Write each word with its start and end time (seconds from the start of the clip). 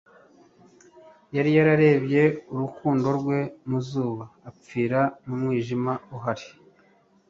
Yari 1.35 1.49
yararebye 1.57 2.23
urukundo 2.53 3.07
rwe 3.19 3.39
mu 3.67 3.79
zuba, 3.87 4.25
apfira 4.49 5.01
mu 5.25 5.33
mwijima 5.41 5.93
uhari. 6.15 6.47